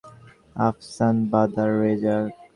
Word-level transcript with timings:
আফশান 0.67 1.15
বাদার 1.31 1.71
রেজাক। 1.81 2.29